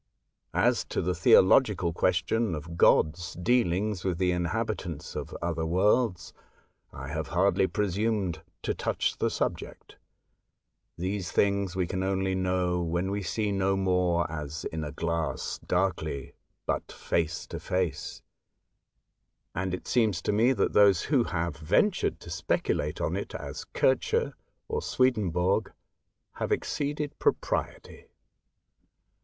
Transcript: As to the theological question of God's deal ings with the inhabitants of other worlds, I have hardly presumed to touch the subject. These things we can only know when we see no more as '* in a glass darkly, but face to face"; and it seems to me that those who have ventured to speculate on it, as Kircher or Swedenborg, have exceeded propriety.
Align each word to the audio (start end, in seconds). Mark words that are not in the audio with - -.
As 0.55 0.83
to 0.85 0.99
the 0.99 1.13
theological 1.13 1.93
question 1.93 2.55
of 2.55 2.75
God's 2.75 3.33
deal 3.35 3.71
ings 3.71 4.03
with 4.03 4.17
the 4.17 4.31
inhabitants 4.31 5.15
of 5.15 5.37
other 5.43 5.63
worlds, 5.63 6.33
I 6.91 7.09
have 7.09 7.27
hardly 7.27 7.67
presumed 7.67 8.41
to 8.63 8.73
touch 8.73 9.17
the 9.19 9.29
subject. 9.29 9.97
These 10.97 11.31
things 11.31 11.75
we 11.75 11.85
can 11.85 12.01
only 12.01 12.33
know 12.33 12.81
when 12.81 13.11
we 13.11 13.21
see 13.21 13.51
no 13.51 13.77
more 13.77 14.25
as 14.31 14.65
'* 14.69 14.71
in 14.73 14.83
a 14.83 14.91
glass 14.91 15.59
darkly, 15.67 16.33
but 16.65 16.91
face 16.91 17.45
to 17.45 17.59
face"; 17.59 18.23
and 19.53 19.71
it 19.71 19.87
seems 19.87 20.19
to 20.23 20.31
me 20.31 20.51
that 20.53 20.73
those 20.73 21.03
who 21.03 21.25
have 21.25 21.57
ventured 21.57 22.19
to 22.21 22.31
speculate 22.31 22.99
on 22.99 23.15
it, 23.15 23.35
as 23.35 23.65
Kircher 23.65 24.33
or 24.67 24.81
Swedenborg, 24.81 25.71
have 26.31 26.51
exceeded 26.51 27.19
propriety. 27.19 28.07